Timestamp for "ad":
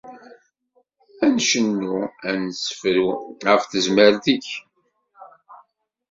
1.23-1.29